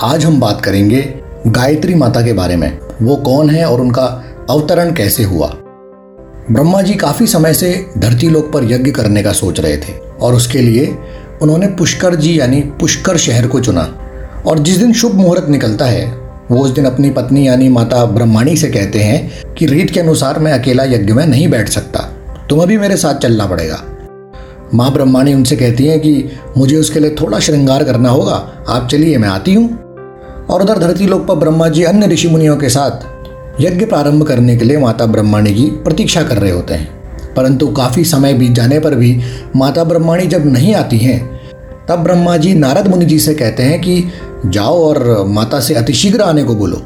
आज 0.00 0.24
हम 0.24 0.40
बात 0.40 0.60
करेंगे 0.60 1.14
गायत्री 1.46 1.94
माता 1.94 2.22
के 2.22 2.32
बारे 2.32 2.56
में। 2.56 2.78
वो 3.02 3.16
कौन 3.16 3.50
है 3.50 3.64
और 3.64 3.80
उनका 3.80 4.24
अवतरण 4.50 4.94
कैसे 4.94 5.22
हुआ? 5.22 5.46
ब्रह्मा 6.50 6.82
जी 6.82 6.94
काफ़ी 6.94 7.26
समय 7.26 7.54
से 7.54 7.86
धरती 7.98 8.30
लोक 8.30 8.52
पर 8.52 8.64
यज्ञ 8.64 8.90
करने 8.90 9.22
का 9.22 9.32
सोच 9.32 9.60
रहे 9.60 9.76
थे 9.76 9.92
और 10.20 10.34
उसके 10.34 10.58
लिए 10.58 10.98
उन्होंने 11.42 11.66
पुष्कर 11.66 12.14
जी 12.14 12.40
यानी 12.40 12.60
पुष्कर 12.60 13.16
शहर 13.16 13.46
को 13.46 13.60
चुना। 13.60 13.98
और 14.46 14.58
जिस 14.58 14.76
दिन 14.76 14.92
शुभ 14.92 15.14
मुहूर्त 15.14 15.46
निकलता 15.48 15.84
है, 15.84 16.18
वो 16.50 16.58
उस 16.58 16.70
दिन 16.70 16.84
अपनी 16.84 17.10
पत्नी 17.10 17.48
यानी 17.48 17.68
माता 17.68 18.04
ब्रह्माणी 18.04 18.56
से 18.56 18.68
कहते 18.68 18.98
हैं 18.98 19.54
कि 19.54 19.66
रीत 19.66 19.90
के 19.90 20.00
अनुसार 20.00 20.38
मैं 20.38 20.52
अकेला 20.52 20.84
यज्ञ 20.84 21.12
में 21.12 21.26
नहीं 21.26 21.48
बैठ 21.48 21.68
सकता। 21.68 22.00
तुम्हें 22.50 22.68
भी 22.68 22.78
मेरे 22.78 22.96
साथ 22.96 23.14
चलना 23.14 23.46
पड़ेगा। 23.46 23.82
माँ 24.74 24.92
ब्रह्माणी 24.92 25.34
उनसे 25.34 25.56
कहती 25.56 25.86
हैं 25.86 26.00
कि 26.00 26.24
मुझे 26.58 26.76
उसके 26.76 27.00
लिए 27.00 27.10
थोड़ा 27.10 27.38
श्रृंगार 27.38 27.84
करना 27.84 28.08
होगा। 28.08 28.64
आप 28.68 28.88
चलिए, 28.90 29.18
मैं 29.18 29.28
आती 29.28 29.54
हूँ। 29.54 29.81
और 30.52 30.62
उधर 30.62 30.78
धरती 30.78 31.06
लोक 31.06 31.26
पर 31.26 31.34
ब्रह्मा 31.34 31.68
जी 31.68 31.82
अन्य 31.82 32.06
ऋषि 32.06 32.28
मुनियों 32.28 32.56
के 32.56 32.68
साथ 32.68 33.60
यज्ञ 33.60 33.84
प्रारंभ 33.84 34.26
करने 34.26 34.56
के 34.56 34.64
लिए 34.64 34.78
माता 34.78 35.06
ब्रह्माणी 35.06 35.54
की 35.54 35.64
प्रतीक्षा 35.84 36.22
कर 36.22 36.38
रहे 36.38 36.50
होते 36.50 36.74
हैं। 36.74 37.34
परंतु 37.34 37.66
काफ़ी 37.66 38.04
समय 38.04 38.34
बीत 38.34 38.52
जाने 38.52 38.78
पर 38.78 38.94
भी 38.94 39.20
माता 39.56 39.84
ब्रह्माणी 39.84 40.26
जब 40.26 40.46
नहीं 40.46 40.74
आती 40.74 40.98
हैं, 40.98 41.40
तब 41.88 41.98
ब्रह्मा 41.98 42.36
जी 42.36 42.54
नारद 42.54 42.88
मुनि 42.88 43.04
जी 43.04 43.18
से 43.18 43.34
कहते 43.34 43.62
हैं 43.62 43.80
कि 43.80 44.04
जाओ 44.46 44.82
और 44.84 45.24
माता 45.26 45.60
से 45.60 45.74
अतिशीघ्र 45.74 46.20
आने 46.20 46.44
को 46.44 46.54
बोलो। 46.54 46.82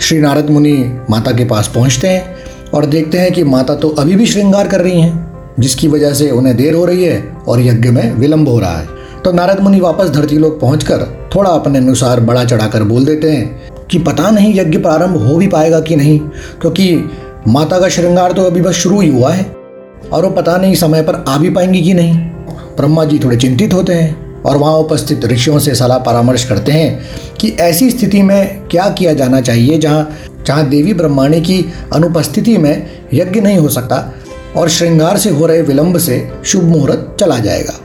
श्री 0.00 0.18
नारद 0.18 0.50
मुनि 0.50 1.00
माता 1.10 1.32
के 1.32 1.44
पास 1.44 1.72
पहुँचते 1.74 2.08
हैं 2.08 2.36
और 2.74 2.86
देखते 2.86 3.18
हैं 3.18 3.32
कि 3.32 3.44
माता 3.44 3.74
तो 3.74 3.88
अभी 3.88 4.16
भी 4.16 4.26
श्रृंगार 4.26 4.68
कर 4.68 4.80
रही 4.80 5.00
हैं, 5.00 5.32
जिसकी 5.60 5.88
वजह 5.88 6.12
से 6.12 6.30
उन्हें 6.30 6.56
देर 6.56 6.74
हो 6.74 6.84
रही 6.84 7.04
है 7.04 7.36
और 7.48 7.60
यज्ञ 7.60 7.88
में 7.88 8.12
विलंब 8.12 8.48
हो 8.48 8.58
रहा 8.58 8.76
है। 8.78 9.01
तो 9.24 9.32
नारद 9.32 9.60
मुनि 9.60 9.80
वापस 9.80 10.08
धरती 10.10 10.36
लोक 10.38 10.58
पहुंचकर 10.60 11.02
थोड़ा 11.34 11.50
अपने 11.50 11.78
अनुसार 11.78 12.20
बड़ा 12.20 12.44
चढ़ाकर 12.44 12.82
बोल 12.84 13.04
देते 13.04 13.30
हैं 13.30 13.86
कि 13.86 13.98
पता 13.98 14.30
नहीं 14.30 14.54
यज्ञ 14.54 14.78
प्रारंभ 14.78 15.16
हो 15.18 15.36
भी 15.36 15.46
पाएगा 15.48 15.80
कि 15.80 15.96
नहीं, 15.96 16.18
क्योंकि 16.60 16.94
माता 17.48 17.78
का 17.80 17.88
श्रृंगार 17.88 18.32
तो 18.32 18.42
अभी 18.42 18.60
बस 18.60 18.74
शुरू 18.74 19.00
ही 19.00 19.08
हुआ 19.10 19.32
है, 19.32 19.44
और 20.12 20.24
वो 20.24 20.30
पता 20.30 20.56
नहीं 20.56 20.74
समय 20.74 21.02
पर 21.02 21.24
आ 21.28 21.36
भी 21.38 21.50
पाएँगी 21.50 21.82
कि 21.82 21.94
नहीं। 21.94 22.14
ब्रह्मा 22.76 23.04
जी 23.04 23.18
थोड़े 23.18 23.36
चिंतित 23.36 23.74
होते 23.74 23.94
हैं, 23.94 24.42
और 24.42 24.56
वहाँ 24.56 24.74
उपस्थित 24.74 25.24
ऋषियों 25.24 25.58
से 25.58 25.74
सलाह 25.74 25.98
परामर्श 25.98 26.44
करते 26.44 26.72
हैं 26.72 27.36
कि 27.40 27.50
ऐसी 27.60 27.90
स्थिति 27.90 28.22
में 28.22 28.68
क्या 28.68 28.88
किया 28.90 29.12
जाना 29.12 29.40
चाहिए 29.40 29.78
जहाँ 29.78 30.08
जहाँ 30.46 30.68
देवी 30.68 30.94
ब्रह्माणी 30.94 31.40
की 31.40 31.64
अनुपस्थिति 31.92 32.56
में 32.58 33.06
यज्ञ 33.14 33.40
नहीं 33.40 33.58
हो 33.58 33.68
सकता, 33.68 34.12
और 34.56 34.68
श्रृंगार 34.68 35.18
से 35.18 35.30
हो 35.30 35.46
रहे 35.46 35.62
विलंब 35.62 35.98
से 35.98 36.28
शुभ 36.44 36.64
मुहूर्त 36.64 37.16
चला 37.20 37.38
जाएगा। 37.38 37.78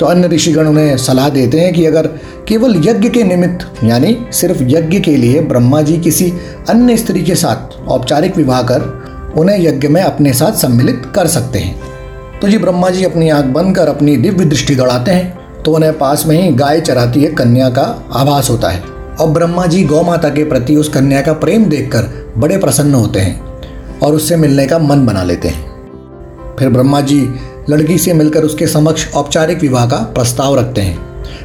तो 0.00 0.06
अन्य 0.06 0.28
ऋषिगण 0.28 0.66
उन्हें 0.66 0.96
सलाह 0.96 1.28
देते 1.28 1.60
हैं 1.60 1.72
कि 1.74 1.84
अगर 1.86 2.06
केवल 2.48 2.76
यज्ञ 2.84 3.08
के 3.08 3.22
निमित्त, 3.22 3.84
यानी 3.84 4.16
सिर्फ़ 4.32 4.62
यज्ञ 4.62 5.00
के 5.00 5.16
लिए 5.16 5.40
ब्रह्मा 5.42 5.80
जी 5.82 5.96
किसी 5.98 6.32
अन्य 6.68 6.96
स्त्री 6.96 7.22
के 7.22 7.34
साथ 7.34 7.78
औपचारिक 7.88 8.36
विवाह 8.36 8.62
कर, 8.62 8.82
उन्हें 9.36 9.58
यज्ञ 9.58 9.88
में 9.88 10.00
अपने 10.02 10.32
साथ 10.32 10.52
सम्मिलित 10.52 11.02
कर 11.14 11.26
सकते 11.26 11.58
हैं। 11.58 12.40
तो 12.40 12.48
जी 12.48 12.58
ब्रह्मा 12.58 12.90
जी 12.90 13.04
अपनी 13.04 13.28
आँख 13.28 13.44
बंद 13.44 13.76
कर 13.76 13.88
अपनी 13.88 14.16
दिव्य 14.16 14.44
दृष्टि 14.44 14.74
दौड़ाते 14.74 15.10
हैं 15.10 15.62
तो 15.62 15.74
उन्हें 15.74 15.98
पास 15.98 16.24
में 16.26 16.36
ही 16.36 16.52
गाय 16.52 16.80
चराती 16.80 17.24
एक 17.24 17.36
कन्या 17.38 17.68
का 17.70 17.82
आभास 18.12 18.50
होता 18.50 18.68
है। 18.68 18.82
और 19.20 19.28
ब्रह्मा 19.28 19.66
जी 19.66 19.82
गौ 19.84 20.02
माता 20.02 20.28
के 20.28 20.44
प्रति 20.44 20.76
उस 20.76 20.88
कन्या 20.88 21.20
का 21.22 21.32
प्रेम 21.34 21.64
देखकर 21.64 22.32
बड़े 22.38 22.58
प्रसन्न 22.58 22.94
होते 22.94 23.20
हैं 23.20 23.98
और 23.98 24.14
उससे 24.14 24.36
मिलने 24.36 24.66
का 24.66 24.78
मन 24.78 25.06
बना 25.06 25.22
लेते 25.22 25.48
हैं। 25.48 26.56
फिर 26.58 26.68
ब्रह्मा 26.68 27.00
जी 27.00 27.20
लड़की 27.70 27.98
से 27.98 28.12
मिलकर 28.12 28.42
उसके 28.42 28.66
समक्ष 28.66 29.12
औपचारिक 29.12 29.60
विवाह 29.60 29.86
का 29.86 29.96
प्रस्ताव 29.96 30.58
रखते 30.58 30.80
हैं। 30.80 30.98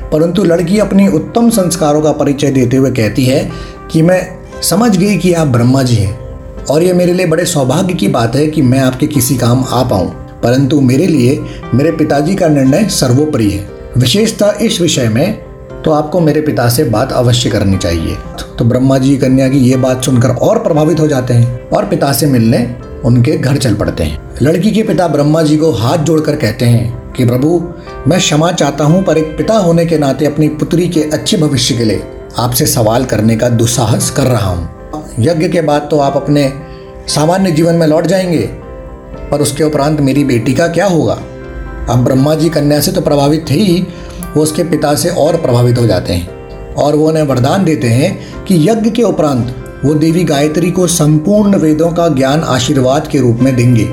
परंतु 0.10 0.44
लड़की 0.44 0.80
अपनी 0.80 1.08
उत्तम 1.08 1.50
संस्कारों 1.50 2.02
का 2.02 2.12
परिचय 2.12 2.52
देते 2.52 2.78
हुए 2.78 2.92
कहती 2.92 3.26
है 3.26 3.52
कि 3.92 4.02
मैं 4.02 4.38
समझ 4.62 4.98
गई 4.98 5.18
कि 5.18 5.34
आप 5.34 5.48
ब्रह्मा 5.48 5.84
जी 5.84 5.96
हैं 5.96 6.18
और 6.66 6.84
ये 6.84 6.94
मेरे 6.94 7.14
लिए 7.14 7.26
बड़े 7.26 7.46
सौभाग्य 7.46 7.94
की 7.94 8.08
बात 8.08 8.36
है 8.36 8.48
कि 8.48 8.62
मैं 8.62 8.80
आपके 8.80 9.08
किसी 9.08 9.38
काम 9.38 9.64
आ 9.70 9.84
पाऊँ। 9.84 10.10
परंतु 10.44 10.82
मेरे 10.82 11.08
लिए 11.08 11.40
मेरे 11.74 11.92
पिताजी 11.92 12.36
का 12.36 12.48
निर्णय 12.48 12.88
सर्वोपरि 12.90 13.50
है। 13.50 13.68
विशेषतः 13.98 14.54
इस 14.62 14.82
विषय 14.82 15.10
में 15.10 15.34
तो 15.86 15.92
आपको 15.92 16.20
मेरे 16.20 16.42
पिता 16.42 16.70
से 16.70 16.84
बात 16.84 17.12
अवश्य 17.12 17.50
करनी 17.50 17.78
चाहिए। 17.78 18.16
तो 18.60 18.66
ब्रह्मा 18.66 18.98
जी 18.98 19.18
कन्या 19.18 19.50
की 19.50 19.58
ये 19.58 19.78
बात 19.78 20.04
सुनकर 20.04 20.30
और 20.30 20.60
प्रभावित 20.60 21.00
हो 21.00 21.08
जाते 21.08 21.34
हैं 21.34 21.70
और 21.70 21.86
पिता 21.86 22.14
से 22.14 22.26
मिलने 22.26 22.58
उनके 23.06 23.38
घर 23.38 23.58
चल 23.58 23.76
पड़ते 23.76 24.04
हैं। 24.04 24.32
लड़की 24.42 24.72
के 24.72 24.84
पिता 24.84 25.08
ब्रह्मा 25.08 25.42
जी 25.42 25.58
को 25.58 25.72
हाथ 25.72 25.98
जोड़कर 25.98 26.36
कहते 26.36 26.66
हैं 26.66 27.12
कि, 27.12 27.26
प्रभु, 27.26 27.74
मैं 28.08 28.20
क्षमा 28.20 28.52
चाहता 28.52 28.84
हूँ, 28.84 29.04
पर 29.04 29.18
एक 29.18 29.38
पिता 29.38 29.54
होने 29.54 29.86
के 29.86 29.98
नाते 29.98 30.26
अपनी 30.26 30.48
पुत्री 30.48 30.88
के 30.88 31.02
अच्छे 31.02 31.38
भविष्य 31.38 31.78
के 31.78 31.84
लिए 31.84 32.04
आपसे 32.38 32.66
सवाल 32.66 33.06
करने 33.06 33.36
का 33.36 33.50
दुस्साहस 33.50 34.10
कर 34.10 34.24
रहा 34.24 34.50
हूँ। 34.50 34.70
यज्ञ 35.20 35.50
के 35.50 35.62
बाद 35.62 35.88
तो 35.92 36.00
आप 36.00 36.16
अपने 36.16 36.54
सामान्य 37.08 37.52
जीवन 37.52 37.76
में 37.76 37.88
लौट 37.88 38.08
जाएँगे, 38.08 38.50
पर 39.32 39.42
उसके 39.42 39.64
उपरांत 39.64 40.02
मेरी 40.02 40.24
बेटी 40.24 40.54
का 40.54 40.68
क्या 40.68 40.86
होगा? 40.86 41.14
अब 41.90 42.04
ब्रह्मा 42.04 42.36
जी 42.36 42.50
कन्या 42.50 42.80
से 42.80 42.92
तो 42.92 43.02
प्रभावित 43.02 43.46
थे 43.50 43.54
ही, 43.54 43.88
वो 44.38 44.44
उसके 44.44 44.64
पिता 44.64 44.96
से 44.96 45.10
और 45.10 45.38
प्रभावित 45.38 45.78
हो 45.78 45.88
जाते 45.88 46.14
हैं। 46.14 46.42
और 46.74 46.96
वो 46.96 47.10
उन्हें 47.10 47.24
वरदान 47.24 47.64
देते 47.64 47.88
हैं 47.88 48.44
कि 48.46 48.70
यज्ञ 48.70 48.90
के 48.90 49.04
उपरांत 49.04 49.61
वो 49.86 49.94
देवी 49.94 50.24
गायत्री 50.24 50.72
को 50.72 50.88
संपूर्ण 50.88 51.56
वेदों 51.56 51.92
का 51.92 52.08
ज्ञान 52.08 52.40
आशीर्वाद 52.40 53.08
के 53.08 53.20
रूप 53.20 53.40
में 53.42 53.56
देंगे 53.56 53.90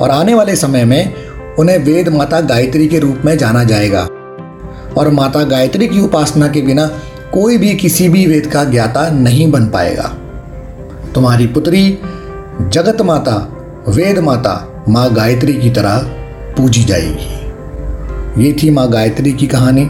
और 0.00 0.10
आने 0.10 0.34
वाले 0.34 0.56
समय 0.56 0.84
में 0.84 1.14
उन्हें 1.58 1.78
वेद 1.78 2.08
माता 2.08 2.40
गायत्री 2.40 2.88
के 2.88 2.98
रूप 2.98 3.18
में 3.24 3.38
जाना 3.38 3.64
जाएगा। 3.64 4.08
और 4.96 5.10
माता 5.10 5.42
गायत्री 5.42 5.88
की 5.88 6.00
उपासना 6.00 6.48
के 6.48 6.62
बिना 6.62 6.86
कोई 7.32 7.58
भी 7.58 7.74
किसी 7.74 8.08
भी 8.08 8.26
वेद 8.26 8.46
का 8.46 8.64
ज्ञाता 8.64 9.10
नहीं 9.10 9.50
बन 9.50 9.66
पाएगा। 9.66 10.16
तुम्हारी 11.14 11.46
पुत्री, 11.46 11.98
जगत 12.68 13.02
माता, 13.02 13.56
वेद 13.88 14.18
माता 14.18 14.84
माँ 14.88 15.14
गायत्री 15.14 15.54
की 15.54 15.70
तरह 15.70 15.98
पूजी 16.56 16.84
जाएगी। 16.84 17.36
ये 18.44 18.52
थी 18.52 18.70
माँ 18.70 18.90
गायत्री 18.90 19.32
की 19.32 19.46
कहानी। 19.46 19.84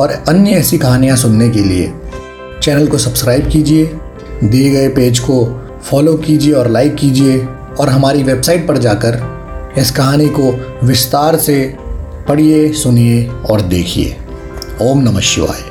और 0.00 0.24
अन्य 0.28 0.50
ऐसी 0.50 0.78
कहानियाँ 0.78 1.16
सुनने 1.16 1.48
के 1.48 1.60
लिए 1.60 1.92
चैनल 2.62 2.86
को 2.86 2.98
सब्सक्राइब 2.98 3.48
कीजिए। 3.48 3.96
दिए 4.44 4.70
गए 4.70 4.88
पेज 4.88 5.18
को 5.18 5.44
फॉलो 5.84 6.14
कीजिए 6.14 6.52
और 6.52 6.68
लाइक 6.68 6.94
कीजिए 6.94 7.38
और 7.80 7.88
हमारी 7.88 8.22
वेबसाइट 8.22 8.68
पर 8.68 8.76
जाकर 8.76 9.40
इस 9.78 9.90
कहानी 9.90 10.26
को 10.26 10.76
विस्तार 10.86 11.36
से 11.36 11.76
पढ़िए, 12.28 12.72
सुनिए 12.72 13.28
और 13.50 13.60
देखिए। 13.60 14.16
ओम 14.82 14.98
नमः 14.98 15.20
शिवाय। 15.20 15.69